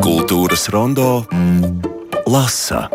[0.00, 1.26] Kultūras rondo
[2.28, 2.86] lasa.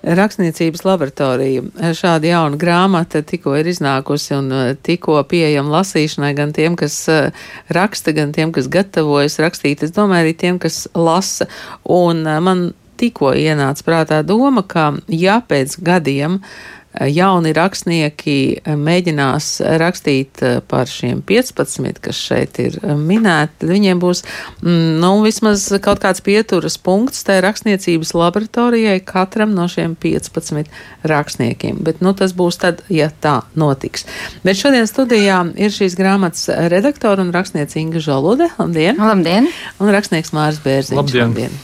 [0.00, 1.62] Rakstniecības laboratorija.
[1.96, 7.46] Šāda jauna grāmata tikko ir iznākusi un uh, tikko pieejama lasīšanai gan tiem, kas uh,
[7.72, 9.84] raksta, gan tiem, kas gatavojas rakstīt.
[9.84, 11.48] Es domāju, arī tiem, kas lasa.
[11.84, 12.70] Un uh, man
[13.00, 18.36] tikko ienāca prātā doma, ka ja pēc gadiem uh, jauni rakstnieki
[18.66, 19.50] mēģinās
[19.80, 24.24] rakstīt eh, par šiem 15, kas šeit ir eh, minēti, viņiem būs,
[24.64, 30.66] mm, nu, vismaz kaut kāds pieturas punkts tai rakstniecības laboratorijai katram no šiem 15
[31.06, 31.78] rakstniekiem.
[31.86, 34.06] Bet, nu, tas būs tad, ja tā notiks.
[34.42, 38.50] Bet šodien studijā ir šīs grāmatas redaktora un rakstniece Inga Žalude.
[38.58, 38.98] Labdien!
[38.98, 39.48] Labdien!
[39.78, 40.98] Un rakstnieks Māris Bērziņš.
[40.98, 41.30] Labdien!
[41.30, 41.58] Labdien.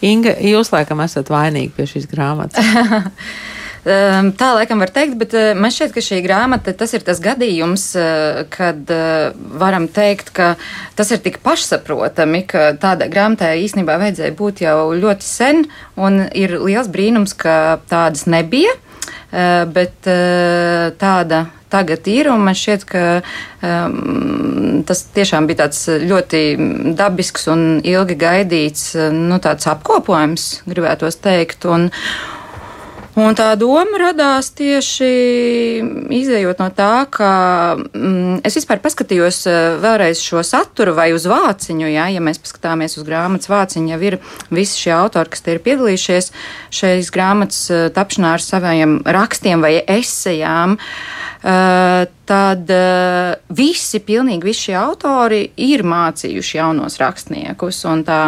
[0.00, 2.64] Inga, jūs laikam esat vainīgi pie šīs grāmatas.
[3.88, 7.20] Ehm, tā laikam var teikt, bet eh, man šķiet, ka šī grāmata tas ir tas
[7.24, 10.52] gadījums, eh, kad eh, varam teikt, ka
[10.98, 15.64] tas ir tik pašsaprotami, ka tādai grāmatai īstenībā vajadzēja būt jau ļoti sen,
[15.96, 18.74] un ir liels brīnums, ka tādas nebija,
[19.30, 20.08] bet
[20.98, 21.38] tāda
[21.70, 22.26] tagad ir.
[22.34, 23.02] Man šķiet, ka
[23.62, 26.40] um, tas tiešām bija tāds ļoti
[26.98, 31.68] dabisks un ilgi gaidīts nu, apkopojums, gribētos teikt.
[31.70, 31.88] Un,
[33.20, 35.08] Un tā doma radās tieši
[36.14, 37.30] izējot no tā, ka
[37.76, 41.88] mm, es vispār paskatījos eh, vēlreiz šo saturu vai uz vāciņu.
[41.90, 45.64] Jā, ja mēs paskatāmies uz grāmatas vāciņu, jau ir visi šie autori, kas te ir
[45.66, 46.30] piedalījušies
[46.80, 50.78] šeit grāmatas eh, tapšanā ar saviem rakstiem vai esejām.
[51.40, 57.82] Uh, tad uh, visi, pilnīgi visi šie autori ir mācījuši jaunos rakstniekus.
[57.90, 58.20] Un tā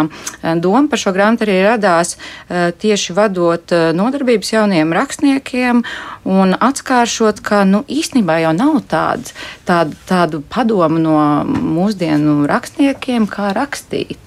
[0.59, 5.83] doma par šo grāmatu arī radās uh, tieši vadot nodarbības jauniem jauniem rakstniekiem
[6.25, 9.35] un atskāršot, ka nu, īstenībā jau nav tāds,
[9.67, 14.19] tād, tādu padomu no mūsdienu rakstniekiem, kā rakstīt.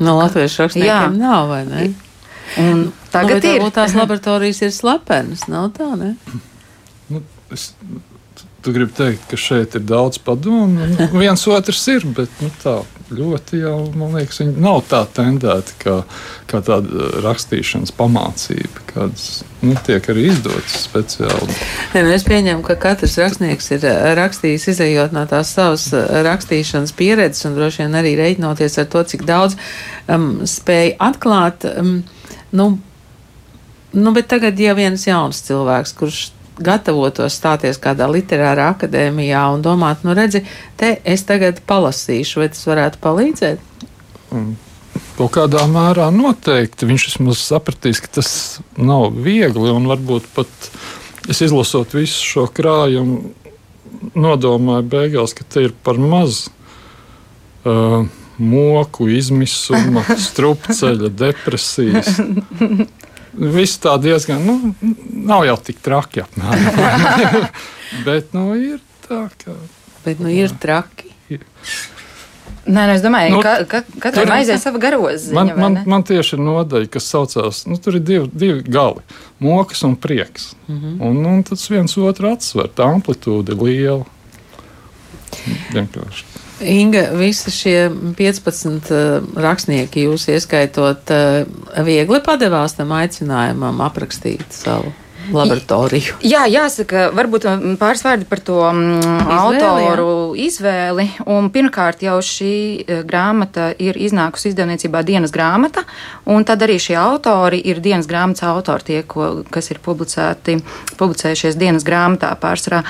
[0.00, 1.10] No latviešu rakstniekiem Jā.
[1.16, 1.90] nav, vai ne?
[2.60, 3.68] Un tagad nu, ir.
[3.72, 6.14] Tās laboratorijas ir slepenas, nav tā, ne?
[7.08, 7.22] Nu,
[7.52, 7.72] es,
[8.62, 10.86] tu gribi teikt, ka šeit ir daudz padomu,
[11.22, 12.80] viens otrs ir, bet nu, tā
[13.12, 15.96] ļoti jau, man liekas, viņi nav tā tendēti kā,
[16.50, 19.26] kā tāda rakstīšanas pamācība, kādas
[19.60, 21.56] nu, tiek arī izdotas speciāli.
[21.94, 26.06] Ne, nu es pieņemu, ka katrs rakstnieks ir eh, rakstījis, izējot no tās savas eh,
[26.26, 29.58] rakstīšanas pieredzes un droši vien arī reiķinoties ar to, cik daudz
[30.08, 31.66] um, spēja atklāt.
[31.68, 31.98] Um,
[32.56, 32.72] nu,
[33.92, 36.22] nu, bet tagad jau viens jauns cilvēks, kurš
[36.60, 40.44] gatavotos stāties kādā literārā akadēmijā un domāt, nu redzi,
[40.80, 43.88] te es tagad palasīšu, vai tas varētu palīdzēt?
[44.32, 44.54] Mm.
[45.16, 48.32] Kaut kādā mērā noteikti viņš vismaz sapratīs, ka tas
[48.76, 50.72] nav viegli un varbūt pat
[51.30, 53.32] es izlasot visu šo krājumu,
[54.18, 56.48] nodomāju beigās, ka te ir par maz.
[57.62, 58.08] Uh,
[58.42, 62.16] moku, izmisuma, strupceļa, depresijas.
[63.32, 64.74] Viss tā diezgan, nu,
[65.24, 67.48] nav jau tik traki apmēram.
[68.06, 69.56] Bet, nu, ir tā, ka.
[70.04, 71.12] Bet, nu, ir traki.
[71.32, 71.44] Ir.
[72.62, 75.34] Nē, nu, es domāju, nu, ka ka katram aiziet sava garoziņa.
[75.34, 79.02] Man, man, man tieši ir nodaļa, kas saucās, nu, tur ir divi, divi gali-
[79.42, 80.52] mokas un prieks.
[80.68, 81.00] Mm -hmm.
[81.08, 84.04] un, un tas viens otru atsver, tā amplitūda ir liela.
[85.72, 86.31] Vienkārši.
[86.62, 87.76] Inga, visi šie
[88.18, 94.92] 15 uh, rakstnieki, jūs ieskaitot, uh, viegli padevās tam aicinājumam aprakstīt savu
[95.30, 96.18] laboratoriju.
[96.26, 97.46] Jā, jāsaka, varbūt
[97.80, 100.46] pāris vārdi par to izvēli, autoru jā.
[100.48, 101.06] izvēli.
[101.30, 102.54] Un pirmkārt, jau šī
[103.08, 105.84] grāmata ir iznākusi izdevniecībā dienas grāmata,
[106.26, 110.58] un tad arī šie autori ir dienas grāmatas autori, tie, ko, kas ir publicēti,
[110.98, 112.82] publicējušies dienas grāmatā pārsvarā.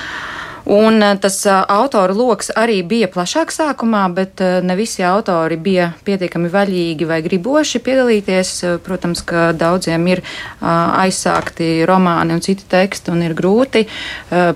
[0.64, 5.58] Un eh, tas eh, autoru lokus arī bija plašāks sākumā, bet eh, ne visi autori
[5.58, 8.52] bija pietiekami vaļīgi vai griboši piedalīties.
[8.86, 10.22] Protams, ka daudziem ir
[10.62, 13.84] aizsākti romāni un citi teksti, un ir grūti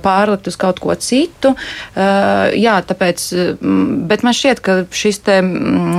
[0.03, 1.53] pārlikt uz kaut ko citu.
[1.97, 3.25] Jā, tāpēc,
[4.11, 5.39] bet man šķiet, ka šis te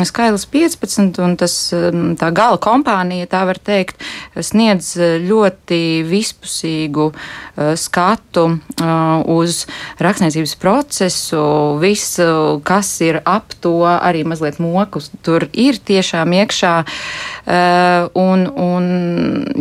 [0.08, 1.56] skaitlis 15 un tas
[2.22, 4.04] tā gala kompānija, tā var teikt,
[4.36, 4.94] sniedz
[5.26, 7.10] ļoti vispusīgu
[7.88, 8.48] skatu
[9.38, 9.66] uz
[10.04, 11.42] rakstniecības procesu,
[11.82, 16.74] visu, kas ir ap to, arī mazliet mokus tur ir tiešām iekšā.
[17.48, 18.88] Uh, un, un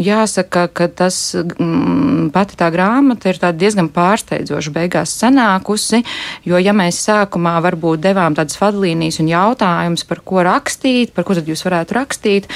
[0.03, 6.03] jāsaka, ka tas mm, pati tā grāmata ir diezgan pārsteidzoša beigās sanākusi,
[6.45, 11.39] jo ja mēs sākumā varbūt devām tādas vadlīnijas un jautājumus, par ko rakstīt, par ko
[11.39, 12.51] tad jūs varētu rakstīt,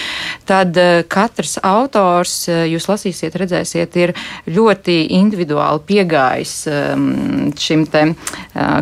[0.50, 4.14] tad uh, katrs autors, uh, jūs lasīsiet, redzēsiet, ir
[4.50, 7.08] ļoti individuāli piegājis um,
[7.70, 8.04] šim te,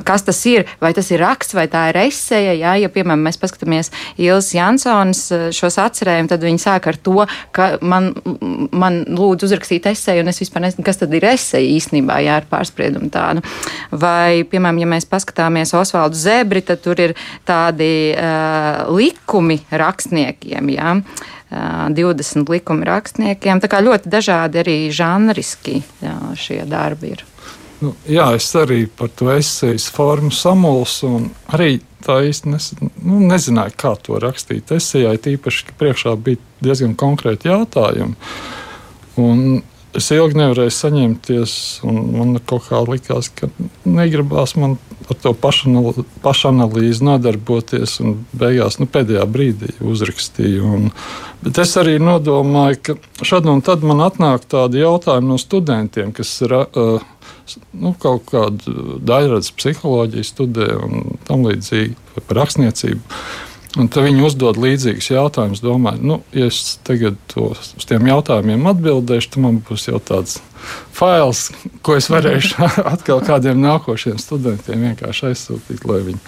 [0.09, 2.55] kas tas ir, vai tas ir raksts, vai tā ir eseja.
[2.59, 5.25] Jā, ja, piemēram, mēs paskatāmies Ilis Jansons
[5.57, 8.11] šos atcerējumus, tad viņi sāk ar to, ka man,
[8.73, 12.49] man lūdzu uzrakstīt eseju, un es vispār nezinu, kas tad ir eseja īstenībā, jā, ar
[12.51, 13.45] pārspriedumu tādu.
[13.93, 17.17] Vai, piemēram, ja mēs paskatāmies Osvaldu Zebri, tad tur ir
[17.49, 20.97] tādi uh, likumi rakstniekiem, jā.
[20.99, 23.63] Uh, 20 likumi rakstniekiem.
[23.65, 27.28] Tā kā ļoti dažādi arī žanriski jā, šie darbi ir.
[27.79, 33.21] Nu, jā, es arī par to esejas formu samulsu, un arī tā īsti nes, nu,
[33.31, 34.73] nezināju, kā to rakstīt.
[34.75, 38.17] Esejai tīpaši, priekšā bija diezgan konkrēti jautājumi.
[39.23, 39.45] Un
[39.99, 41.55] es ilgi nevarēju saņemties,
[41.87, 43.51] un man kaut kā likās, ka
[43.85, 44.77] negribās man
[45.09, 47.99] ar to pašanalīzi nodarboties,
[48.37, 50.73] beigās, nu, pēdējā brīdī uzrakstīju.
[50.79, 50.91] Un,
[51.45, 56.35] bet es arī nodomāju, ka šad un tad man atnāk tādi jautājumi no studentiem, kas
[56.45, 56.59] ir.
[56.69, 56.99] Uh,
[57.73, 61.97] nu, kaut kādu daļradas psiholoģiju studē un tam līdzīgi,
[62.27, 63.01] par rakstniecību.
[63.77, 65.61] Un tad viņi uzdod līdzīgus jautājumus.
[65.61, 70.39] Domāju, nu, ja es tagad to, uz tiem jautājumiem atbildēšu, tad man būs jau tāds
[70.97, 71.49] fails,
[71.85, 76.23] ko es varēšu atkal kādiem nākošiem studentiem vienkārši aizsūtīt, lai viņi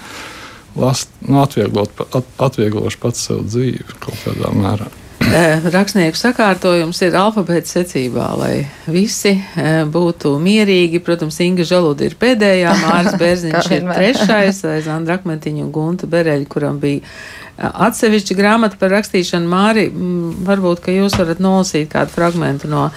[0.77, 4.91] las, nu, atvieglot, at, atvieglošu pats sev dzīvi kaut kādā mērā.
[5.21, 8.55] Eh, rakstnieku sakārtojums ir alfabēta secībā, lai
[8.91, 11.03] visi eh, būtu mierīgi.
[11.05, 16.49] Protams, Inga Žaluda ir pēdējā, Māris Bērziņš ir trešais, aiz Andra Akmentiņu un Gunta Bereļa,
[16.51, 19.51] kuram bija eh, atsevišķa grāmata par rakstīšanu.
[19.53, 22.89] Māri, mm, varbūt, ka jūs varat nolasīt kādu fragmentu no,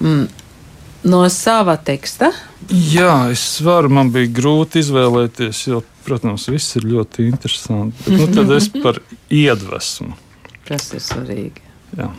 [0.00, 0.24] mm,
[1.12, 2.32] no sava teksta.
[2.72, 8.08] Jā, es varu, man bija grūti izvēlēties, jo, protams, viss ir ļoti interesanti.
[8.08, 10.16] Bet, nu, tad es par iedvesmu.
[10.66, 11.65] Tas ir svarīgi.
[11.96, 12.10] Jā.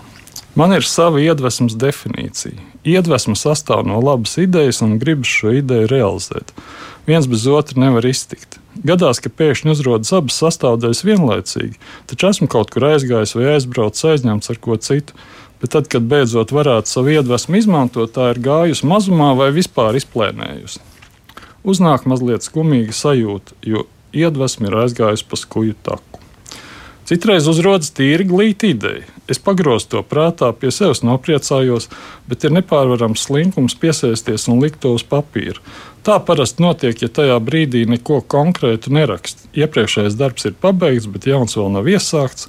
[0.57, 2.57] Man ir sava iedvesmas definīcija.
[2.87, 6.53] Iedvesma sastāv no labas idejas un gribas šo ideju realizēt.
[7.05, 8.57] Viens bez otra nevar iztikt.
[8.87, 11.77] Gadās, ka pēkšņi uzrodas abas sastāvdaļas vienlaicīgi,
[12.09, 15.17] taču esmu kaut kur aizgājis vai aizbraucis aizņemts ar ko citu.
[15.61, 20.81] Bet tad, kad beidzot varētu savu iedvesmu izmantot, tā ir gājusi mazumā vai vispār izplēnējusi.
[21.67, 26.21] Uznāk mazliet skumīga sajūta, jo iedvesma ir aizgājusi pa skuju taku.
[27.09, 29.16] Citreiz uzrodas tīri glīta ideja.
[29.27, 31.89] Es pagrozu to prātā, pie sevis nopriecājos,
[32.31, 35.59] bet ir nepārvarams slinkums piesēsties un likt to uz papīra.
[36.07, 39.43] Tā parasti notiek, ja tajā brīdī neko konkrētu nerakst.
[39.51, 42.47] Iepriekšējais darbs ir pabeigts, bet jauns vēl nav iesākts.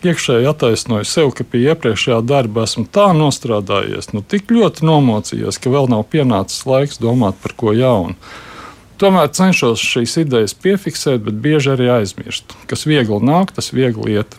[0.00, 5.72] Iekšēji attaisnoju sev, ka pie iepriekšējā darba esmu tā nostrādājies, nu tik ļoti nomocījies, ka
[5.74, 8.16] vēl nav pienācis laiks domāt par ko jaunu.
[9.00, 12.54] Tomēr cenšos šīs idejas piefiksēt, bet bieži arī aizmirst.
[12.70, 14.38] Kas viegli nāk, tas viegli iet.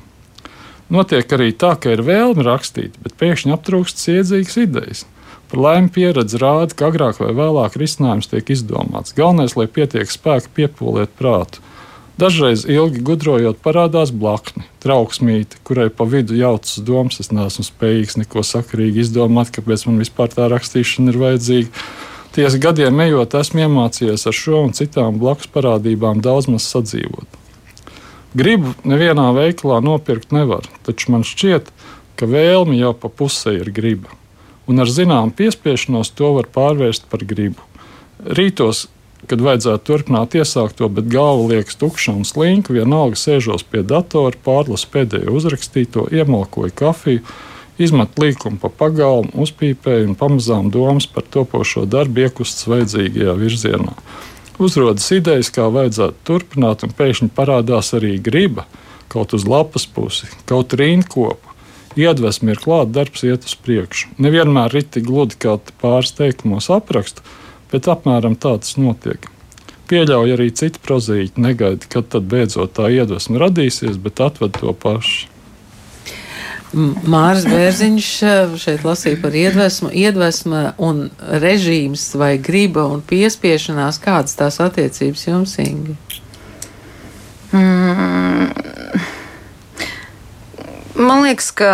[0.92, 5.06] Notiek arī tā, ka ir vēlme rakstīt, bet pēkšņi aptrūkst iedzīgas idejas.
[5.52, 9.16] Par laimi pieredze rāda, ka agrāk vai vēlāk risinājums tiek izdomāts.
[9.16, 11.64] Galvenais, lai pietiek spēka piepūliet prātu.
[12.20, 18.44] Dažreiz ilgi gudrojot, parādās blakni, trauksmīte, kurai pa vidu jaucas domas, es neesmu spējīgs neko
[18.46, 21.86] sakarīgi izdomāt, kāpēc man vispār tā rakstīšana ir vajadzīga.
[22.36, 27.41] Tiesa gadiem ejot, esmu iemācījies ar šo un citām blakus parādībām daudz maz sadzīvot.
[28.32, 31.68] Gribu nevienā veikalā nopirkt nevar, taču man šķiet,
[32.16, 34.08] ka vēlme jau pa pusē ir griba,
[34.72, 37.60] un ar zināmu piespiešanos to var pārvērst par gribu.
[38.24, 38.86] Rītos,
[39.28, 44.88] kad vajadzētu turpināt iesākto, bet galva liekas tukša un slinka, vienalga sēžos pie datora, pārlasu
[44.94, 47.26] pēdējo uzrakstīto, iemalkoju kafiju
[47.82, 53.96] izmet līkumu pa pagalmu, uzpīpēja un pamazām domas par topošo darbu iekustas vajadzīgajā virzienā.
[54.62, 58.68] Uzrodas idejas, kā vajadzētu turpināt, un pēkšņi parādās arī griba
[59.12, 61.50] kaut uz lapas pusi, kaut rīnkopu.
[62.00, 64.14] Iedvesmi ir klāta, darbs iet uz priekšu.
[64.22, 67.26] Nevienmēr ir tik gludi, kā pāris teikumos apraksta,
[67.74, 69.28] bet apmēram tā tas notiek.
[69.92, 75.28] Pieļauj arī citi prozīti, negaidi, kad tad beidzot tā iedvesma radīsies, bet atved to pašu.
[76.72, 84.00] Mārs Bērziņš eh, šeit lasīja par iedvesmu, iedvesma un režīms vai griba un piespiešanās.
[84.00, 85.98] Kādas tās attiecības jums, Ingi?
[87.52, 88.48] Mm.
[91.02, 91.72] Man liekas, ka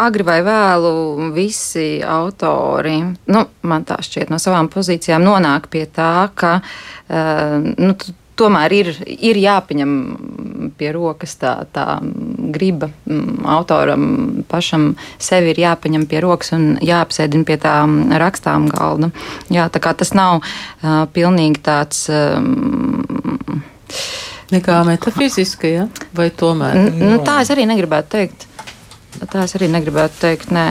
[0.00, 6.28] agri vai vēlu visi autori, nu, man tā šķiet, no savām pozīcijām nonāk pie tā,
[6.38, 7.96] ka uh, nu,
[8.38, 9.92] tomēr ir, ir jāpaņem
[10.78, 11.98] pie rokas tā, tā
[12.52, 14.04] griba mm, autoram
[14.48, 17.76] pašam sevi ir jāpaņem pie rokas un jāapsēdina pie tā
[18.22, 19.12] rakstām galda.
[19.52, 22.06] Jā, tā kā tas nav uh, pilnīgi tāds.
[22.12, 23.04] Um,
[24.52, 25.84] Nekā metafiziska, ja?
[26.12, 26.76] vai tomēr?
[26.76, 28.44] N nu, tā es arī negribētu teikt.
[29.32, 30.66] Tā es arī negribētu teikt, nē.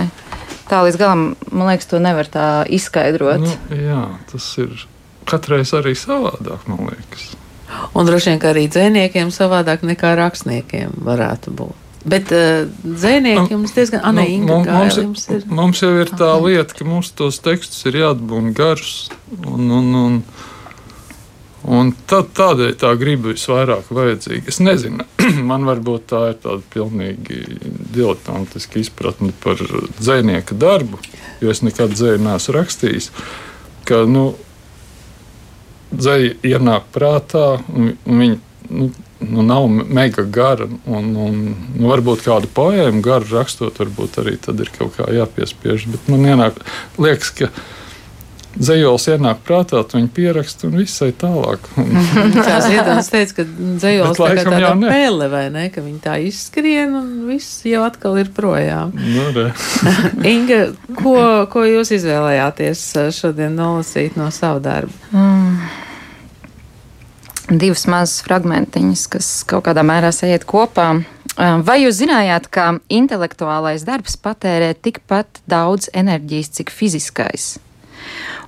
[0.69, 3.41] Tā līdz galam, man liekas, to nevar tā izskaidrot.
[3.41, 4.85] Nu, jā, tas ir
[5.29, 7.31] katreiz arī savādāk, man liekas.
[7.91, 11.79] Un droši vien, arī dzēniekiem savādāk nekā rakstniekiem varētu būt.
[12.01, 15.43] Bet uh, dzēnieki jums diezgan Nu, anēji, mums, mums, jums ir.
[15.45, 19.11] mums jau ir tā lieta, ka mums tos tekstus ir jāatbūna garus.
[19.45, 20.15] Un, un, un,
[21.77, 24.49] un tad, tādēļ tā griba visvairāk vajadzīga.
[24.49, 25.05] Es nezinu,
[25.51, 27.43] man varbūt tā ir tāda pilnīgi
[27.93, 29.61] diletantiska izpratne par
[29.99, 30.97] dzēnieka darbu,
[31.43, 33.11] jo es nekad dzēju neesmu rakstījis.
[33.85, 34.31] Ka, nu,
[35.91, 38.39] dzēja ienāk prātā, viņi
[38.71, 40.67] nu, nu, nav mega gara.
[40.85, 41.41] Un, un,
[41.75, 45.87] nu, varbūt kādu poēmu garu rakstot, varbūt arī tad ir kaut kā jāpiespiež.
[45.91, 46.61] Bet man ienāk,
[47.01, 47.51] liekas, ka
[48.55, 51.67] dzējols ienāk prātā, tu viņu pierakst un viss ir tālāk.
[51.81, 56.01] Un, Tā Ziedonis teica, ka dzējos Bet tā kā tāda pele, vai ne, ka viņi
[56.03, 58.95] tā izskrien un viss jau atkal ir projām.
[58.95, 59.51] nu, re.
[60.33, 60.63] Inga,
[60.97, 61.15] ko,
[61.51, 64.99] ko jūs izvēlējāties uh, šodien nolasīt no savu darbu?
[67.51, 71.01] divas mazas fragmentiņas, kas kaut kādā mērā sajiet kopā.
[71.65, 77.55] Vai jūs zinājāt, ka intelektuālais darbs patērē tikpat daudz enerģijas, cik fiziskais?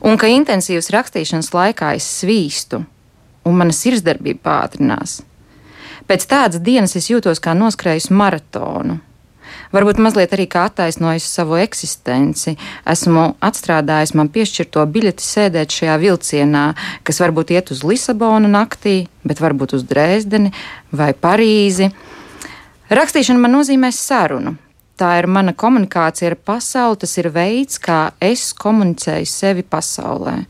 [0.03, 2.83] Un ka intensīvas rakstīšanas laikā es svīstu,
[3.48, 5.22] un mana sirdsdarbība pātrinās.
[6.07, 9.00] Pēc tādas dienas es jūtos kā noskrējis maratonu.
[9.74, 12.55] Varbūt mazliet arī kā attaisnojis savu eksistenci.
[12.89, 16.65] Esmu atstrādājis man piešķirto biļeti sēdēt šajā vilcienā,
[17.07, 20.53] kas varbūt iet uz Lisabonu naktī, bet varbūt uz Dresdeni
[20.91, 21.89] vai Parīzi.
[22.93, 24.57] Rakstīšana man nozīmē sarunu.
[25.00, 30.43] Tā ir mana komunikācija ar pasauli, tas ir veids, kā es komunicēju sevi pasaulē.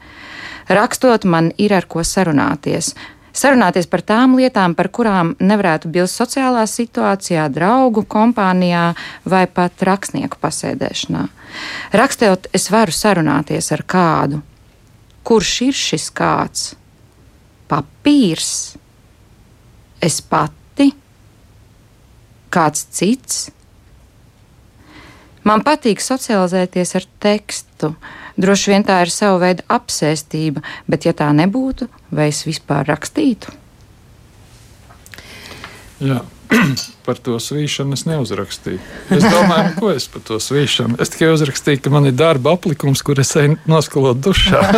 [0.68, 2.92] Rakstot, man ir ar ko sarunāties.
[3.34, 8.92] Sarunāties par tām lietām, par kurām nevarētu bilst sociālā situācijā, draugu kompānijā
[9.26, 11.24] vai pat rakstnieku pasēdēšanā.
[11.98, 14.44] Rakstot, es varu sarunāties ar kādu.
[15.24, 16.70] Kurš ir šis kāds?
[17.72, 18.54] Papīrs,
[20.04, 20.92] es pati,
[22.54, 23.48] kāds cits.
[25.48, 27.94] Man patīk socializēties ar tekstu.
[28.40, 33.54] Droši vien tā ir sava veida apsēstība, bet ja tā nebūtu, vai es vispār rakstītu?
[36.04, 36.24] Jā.
[37.06, 38.80] Par to svīšanu es neuzrakstīju.
[39.12, 41.00] Es domāju, nu, ko es par to svīšanu.
[41.02, 44.62] Es tikai uzrakstīju, ka man ir darba aplikums, kur es eju noskalot dušā.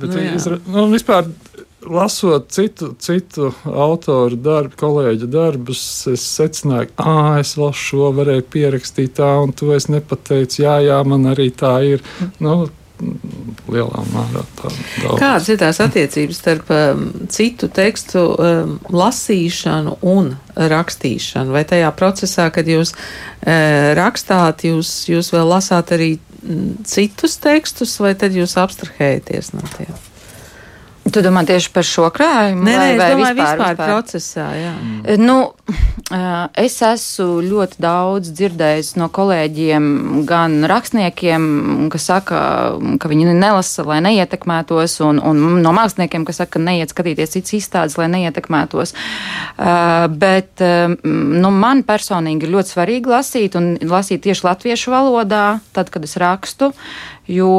[0.00, 0.60] Bet, Nu izra...
[0.70, 1.26] nu, vispār,
[1.86, 9.16] lasot citu, citu autoru darbu, kolēģu darbus, es secināju, ka es vēl šo varēju pierakstīt
[9.20, 10.62] tā, un to es nepateicu.
[10.64, 12.04] Jā, jā, man arī tā ir.
[12.42, 12.68] Nu,
[13.70, 15.16] lielā mērā tā daudz.
[15.20, 21.54] Kādas ir tās attiecības starp um, citu tekstu um, lasīšanu un rakstīšanu?
[21.56, 27.96] Vai tajā procesā, kad jūs uh, rakstāt, jūs, jūs vēl lasāt arī mm, citus tekstus,
[28.02, 30.09] vai tad jūs abstrahējaties no tiem?
[31.10, 32.62] Tu domā tieši par šo krājumu?
[32.66, 34.46] Nē, nē, vai, es vai domāju, vispār, vispār, vispār procesā.
[34.54, 34.72] Jā.
[35.18, 35.36] Nu,
[36.10, 39.88] eh, es esmu ļoti daudz dzirdējis no kolēģiem,
[40.28, 41.48] gan rakstniekiem,
[41.90, 42.42] kas saka,
[43.02, 47.56] ka viņi nelasa, lai neietekmētos, un, un no māksliniekiem, kas saka, ka neiet skatīties citas
[47.58, 48.94] izstādes, lai neietekmētos.
[48.94, 55.44] Eh, Bet eh, nu, man personīgi ir ļoti svarīgi lasīt, un lasīt tieši latviešu valodā,
[55.74, 56.72] tad, kad es rakstu,
[57.30, 57.52] jo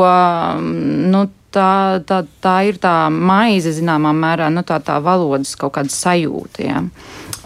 [0.61, 5.93] nu, tā, tā, tā ir tā maize, zināmā mērā, nu, tā, tā valodas kaut kāda
[5.93, 6.65] sajūta.
[6.65, 6.83] Ja.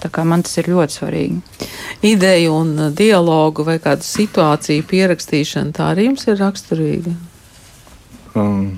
[0.04, 1.68] Tā kā man tas ir ļoti svarīgi.
[2.06, 7.16] Ideju un uh, dialogu vai kādu situāciju pierakstīšana, tā arī jums ir raksturīga.
[8.36, 8.76] Um,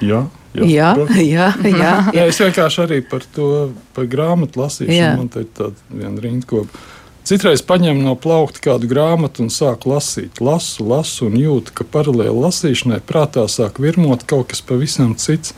[0.00, 0.24] jā,
[0.64, 1.20] Jā, protams.
[1.36, 1.92] jā, jā.
[2.16, 3.48] Jā, es vienkārši arī par to
[3.96, 4.96] par grāmatu lasīšanu.
[4.96, 5.10] Jā.
[5.18, 6.84] Man te ir tāda viena rindkopa.
[7.26, 10.38] Citreiz paņemu no plaukta kādu grāmatu un sāku lasīt.
[10.38, 15.56] Lasu, lasu un jūtu, ka paralēli lasīšanai prātā sāk virmot kaut kas pavisam cits.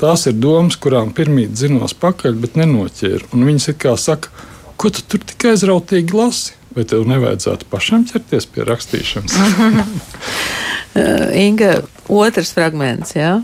[0.00, 3.34] Tās ir domas, kurām pirmīt zinos pakaļ, bet nenoķēru.
[3.36, 4.32] Un viņas it kā saka,
[4.80, 6.56] ko tu tur tik aizrautīgi lasi?
[6.72, 9.36] Vai tev nevajadzētu pašam ķerties pie rakstīšanas?
[11.44, 13.42] Inga, otrs fragments, jā.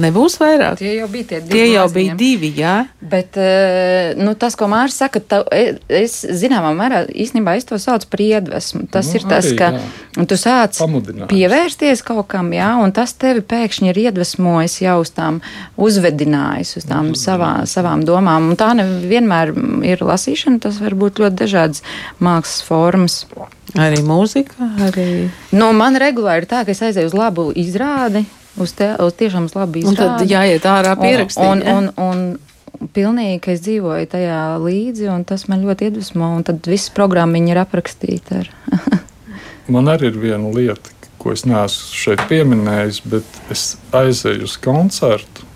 [0.00, 0.78] Nebūs vairāk.
[0.80, 1.52] Tie jau bija tie divi.
[1.52, 2.74] Tie jau bija divi, jā.
[3.12, 7.78] Bet eh, nu, tas, ko Mārcis saka, ta, e- es zināmā mērā īstenībā es to
[7.80, 8.86] saucu par iedvesmu.
[8.92, 10.26] Tas Nu, ir tas, arī, ka jā.
[10.30, 10.78] tu sāc
[11.30, 15.40] pievērsties kaut kam, jā, un tas tevi pēkšņi ir iedvesmojis jau uz tām,
[15.80, 18.50] uzvedinājis uz tām savā, savām domām.
[18.52, 19.52] Un tā nevienmēr
[19.90, 21.82] ir lasīšana, tas var būt ļoti dažādas
[22.22, 23.20] mākslas formas.
[23.78, 24.56] Arī mūzika,
[24.88, 25.28] arī.
[25.54, 28.24] Nu, man regulāri ir tā, ka es aizēju uz labu izrādi,
[28.56, 30.24] uz, te, uz tiešām uz labu Un izrādi.
[30.24, 31.44] tad jāiet ārā pierakstīt.
[31.44, 32.38] Un, un, un,
[32.80, 36.92] un pilnīgi, ka es dzīvoju tajā līdzi, un tas man ļoti iedvesmo, un tad viss
[36.96, 38.50] programmiņa ir aprakstīta ar.
[39.70, 40.90] Man arī ir viena lieta,
[41.20, 45.46] ko es neesmu šeit pieminējis, bet es aizēju uz koncertu.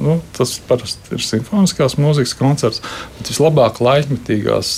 [0.00, 2.80] Nu, tas parasti ir simfoniskās mūzikas koncerts,
[3.18, 4.72] bet vislabāk laikmetīgās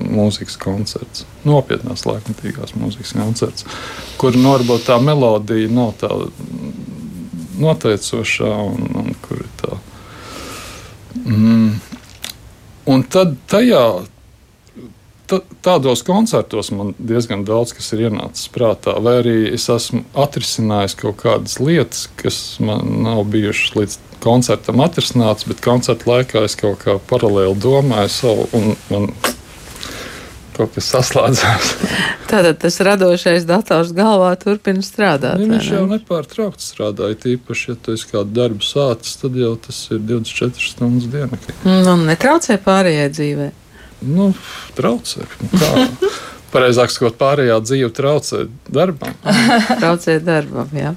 [0.00, 3.66] mūzikas koncerts, nopietnās laikmetīgās mūzikas koncerts,
[4.20, 6.10] kur nu, varbūt tā melodija nav tā
[7.62, 9.80] noteicošā un, un kur ir tā.
[11.22, 11.74] Mm.
[12.92, 13.82] Un tad tajā
[15.62, 21.20] tādos koncertos man diezgan daudz kas ir ienācis prātā, vai arī es esmu atrisinājis kaut
[21.22, 26.98] kādas lietas, kas man nav bijušas līdz koncertam atrisināts, bet koncerta laikā es kaut kā
[27.10, 29.08] paralēli domāju savu, un man
[30.56, 31.70] kaut kas saslēdzās.
[32.30, 35.40] Tātad tas radošais dators galvā turpina strādāt.
[35.42, 37.18] Ne, viņš jau nepārtraukti strādāja.
[37.26, 41.40] Tīpaši, ja tu esi kādu darbu sācis, tad jau tas ir 24 stundas dienā.
[41.66, 43.50] Nu, netraucē pārējai dzīvei.
[44.12, 44.32] Nu,
[44.78, 45.26] traucē.
[45.52, 46.12] Nu,
[46.52, 49.14] Pareizāk sakot, pārējā dzīve traucē darbam.
[49.80, 50.92] traucē darbam, jā.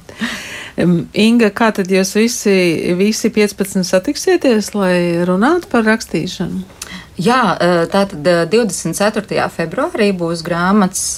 [0.75, 2.55] Inga, kā tad jūs visi,
[2.99, 4.97] visi 15 satiksieties, lai
[5.27, 6.65] runātu par rakstīšanu?
[7.15, 7.55] Jā,
[7.93, 9.45] tātad 24.
[9.53, 11.15] februārī būs grāmatas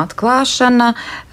[0.00, 0.86] atklāšana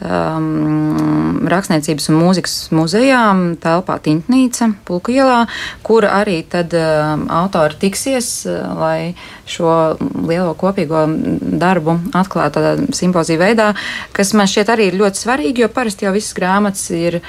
[0.03, 3.21] um, Rakstniecības un mūzikas muzejā
[3.63, 5.37] telpā Tintnīca, Pulka ielā,
[5.85, 9.13] kur arī tad autori tiksies, lai
[9.47, 9.71] šo
[10.27, 11.05] lielo kopīgo
[11.39, 13.69] darbu atklātu tādā simpozija veidā,
[14.11, 17.21] kas man šķiet arī ir ļoti svarīgi, jo parasti jau visas grāmatas ir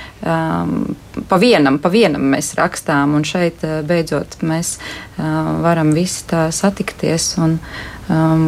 [1.28, 7.32] pa vienam, pa vienam mēs rakstām, un šeit beidzot mēs uh, varam visi tā satikties.
[7.42, 7.56] Un,
[8.08, 8.44] um,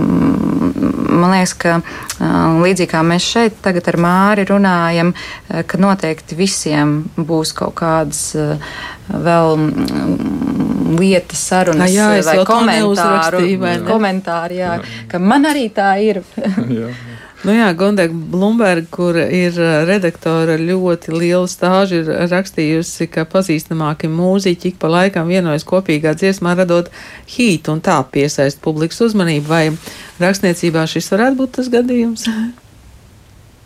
[1.12, 5.14] man liekas, ka um, līdzīgi kā mēs šeit tagad ar Māri runājam,
[5.48, 8.24] ka noteikti visiem būs kaut kādas
[9.12, 13.42] vēl um, lietas, sarunas jā, vai komentāru,
[13.88, 15.08] komentāri, jā, jā.
[15.10, 16.22] ka man arī tā ir.
[16.68, 16.92] jā, jā.
[17.42, 19.56] Nu jā, Gondēga Blumberga, kur ir
[19.88, 26.14] redaktore ar ļoti lielu stāžu, ir rakstījusi, ka pazīstamāki mūziķi ik pa laikam vienojas kopīgā
[26.18, 26.92] dziesmā radot
[27.34, 29.48] hītu un tā piesaist publikas uzmanību.
[29.50, 29.64] Vai
[30.22, 32.28] rakstniecībā šis varētu būt tas gadījums?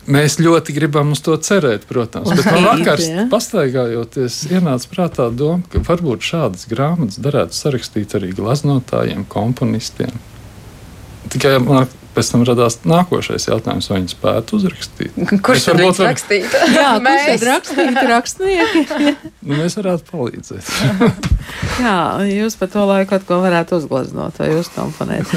[0.07, 2.31] Mēs ļoti gribam uz to cerēt, protams.
[2.31, 3.27] Bet man vakar, ja?
[3.29, 10.15] pastaigājoties, ienāca prātā doma, ka varbūt šādas grāmatas varētu sarakstīt arī glaznotājiem, komponistiem.
[11.27, 15.17] Tikai man pēc tam radās nākošais jautājums, vai viņi spētu uzrakstīt.
[15.45, 16.55] Kurš var rakstīt?
[16.77, 18.83] Jā, tad rakstīt rakstnieki?
[19.45, 20.71] nu, mēs varētu palīdzēt.
[21.77, 25.31] Jā, jūs par to laiku kaut ko varētu uzgleznot vai uzkomponēt.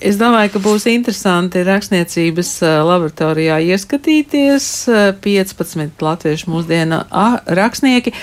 [0.00, 2.52] Es domāju, ka būs interesanti rakstniecības
[2.86, 4.70] laboratorijā ieskatīties
[5.22, 7.02] 15 latviešu mūsdienu
[7.60, 8.14] rakstnieki.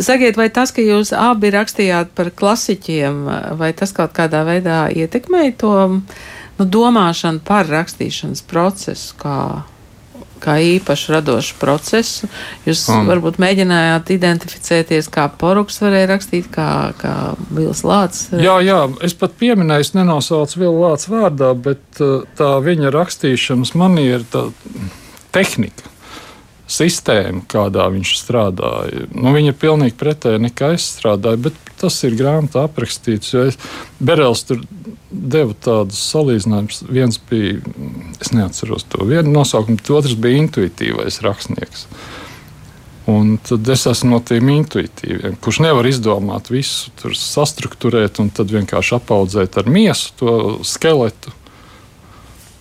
[0.00, 3.24] Sakiet, vai tas, ka jūs abi rakstījāt par klasiķiem,
[3.60, 5.74] vai tas kaut kādā veidā ietekmēja to?
[6.58, 9.36] Nu, domāšana par rakstīšanas procesu, kā,
[10.42, 12.30] kā īpašu radošu procesu.
[12.66, 13.06] Jūs um.
[13.10, 16.68] varbūt mēģinājāt identificēties, kā poruks varēja rakstīt, kā,
[17.00, 17.14] kā
[17.54, 18.32] Vils Lācis.
[18.42, 23.74] Jā, jā, es pat pieminēju, es nenosaucu Vils Lācis vārdā, bet uh, tā viņa rakstīšanas
[23.78, 24.48] maniera, tā
[25.32, 25.92] tehnika
[26.72, 29.06] sistēma, kādā viņš strādāja.
[29.12, 33.34] Nu, viņa ir pilnīgi pretēji nekā es strādāju, bet tas ir grāmatā aprakstīts.
[34.02, 34.62] Berels tur
[35.10, 36.82] deva tādus salīdzinājumus.
[36.88, 37.60] Viens bija,
[38.22, 41.86] es neatceros to vienu nosaukumu, otrs bija intuitīvais rakstnieks.
[43.10, 48.52] Un tad es esmu no tiem intuitīviem, kurš nevar izdomāt visu, tur sastruktūrēt un tad
[48.54, 51.34] vienkārši apaudzēt ar miesu to skeletu.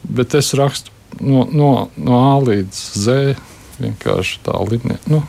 [0.01, 0.89] Bet es rakstu
[1.21, 3.35] no, no, no A līdz Z
[3.81, 4.97] vienkārši tā līnija.
[5.11, 5.21] Nu,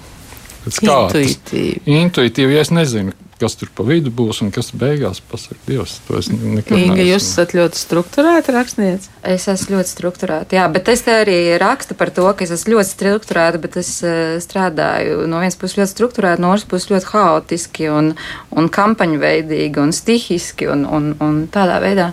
[0.63, 1.83] Intuitīvi.
[1.91, 5.99] Intuitīvi, ja es nezinu, kas tur pa vidu būs un kas beigās pasakā Dievs.
[6.07, 6.99] To es nekad neesmu.
[7.09, 9.11] Jūs esat ļoti strukturēta rakstniece.
[9.23, 12.77] Es esmu ļoti strukturēta, jā, bet es te arī rakstu par to, ka es esmu
[12.77, 17.11] ļoti strukturēta, bet es uh, strādāju no vienas puses ļoti strukturēti, no otras puses ļoti
[17.13, 18.13] haotiski un,
[18.57, 22.13] un kampaņveidīgi un stihiski un, un, un tādā veidā.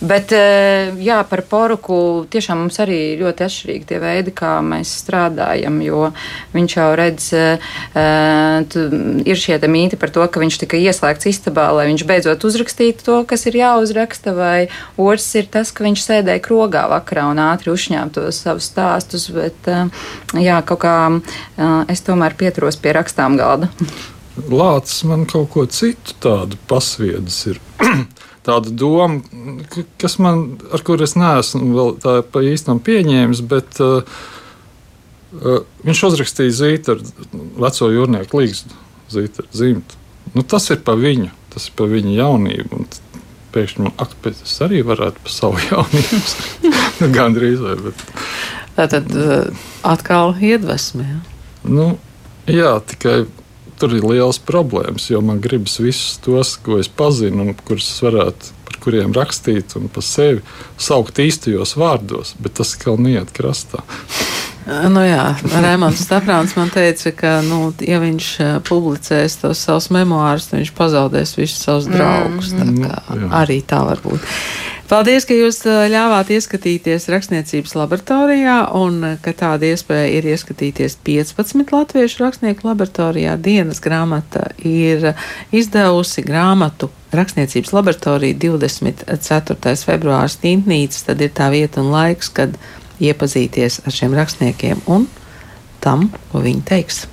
[0.00, 2.00] Bet, uh, jā, par poruku
[2.32, 6.08] tiešām mums arī ļoti atšķirīgi tie veidi, kā mēs strādājam, jo
[6.56, 7.70] viņš jau redz, uh,
[9.28, 13.02] ir šie mīti par to, ka viņš tik tika ieslēgts istabā, lai viņš beidzot uzrakstītu
[13.06, 17.74] to, kas ir jāuzraksta, vai otrs ir tas, ka viņš sēdēja krogā vakarā un ātri
[17.74, 20.06] uzņēma tos savus stāstus, bet eh,
[20.38, 23.72] jā, kaut kā eh, es tomēr pieturos pie rakstām galda.
[24.38, 27.60] Lācis man kaut ko citu tādu pasviedis ir.
[28.46, 29.20] Tāda doma,
[30.00, 34.06] kas man, ar kur es neesmu vēl tā pa īstam pieņēmis, bet uh,
[35.36, 37.02] uh, viņš uzrakstīja zīti ar
[37.60, 38.78] veco jūrnieku līgstu,
[39.12, 39.98] zīti ar zīmtu.
[40.32, 42.80] Nu, tas ir pa viņu, tas ir pa viņa jaunību.
[42.80, 42.88] Un
[43.52, 46.22] pēkšņi man akceptēt, es arī varētu par savu jaunību.
[47.02, 47.76] nu, Gan drīz vai.
[47.82, 48.06] Bet...
[48.78, 49.12] Tā tad
[49.84, 51.10] atkal iedvesmē.
[51.10, 51.20] Ja?
[51.68, 51.86] Nu,
[52.48, 53.26] jā, tikai
[53.80, 58.52] tur ir liels problēmas, jo man gribas visus tos, ko es pazinu un kurus varētu,
[58.68, 60.44] par kuriem rakstīt un par sevi
[60.80, 63.82] saukt īstajos vārdos, bet tas kaut neiet krastā.
[64.70, 68.26] Nu jā, Rēmons Staprāns man teica, ka, nu, ja viņš
[68.68, 72.52] publicēs tos savus memoārus, tad viņš pazaudēs visus savus draugus.
[72.52, 72.60] Mm.
[72.60, 74.28] Tā kā, mm, arī tā var būt.
[74.90, 82.24] Paldies, ka jūs ļāvāt ieskatīties rakstniecības laboratorijā un ka tāda iespēja ir ieskatīties 15 latviešu
[82.24, 83.36] rakstnieku laboratorijā.
[83.38, 85.12] Dienas grāmata ir
[85.54, 89.76] izdevusi grāmatu rakstniecības laboratorija 24.
[89.86, 92.58] februārs Tintnīca, tad ir tā vieta un laiks, kad
[92.98, 95.06] iepazīties ar šiem rakstniekiem un
[95.78, 97.04] tam, ko viņi teiks.